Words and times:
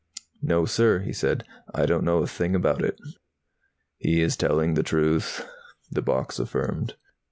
"No, 0.41 0.65
sir," 0.65 1.01
he 1.01 1.13
said. 1.13 1.43
"I 1.75 1.85
don't 1.85 2.03
know 2.03 2.23
a 2.23 2.25
thing 2.25 2.55
about 2.55 2.81
it." 2.83 2.99
"He 3.97 4.19
is 4.19 4.35
telling 4.35 4.73
the 4.73 4.81
truth," 4.81 5.45
the 5.91 6.01
box 6.01 6.39
affirmed. 6.39 6.95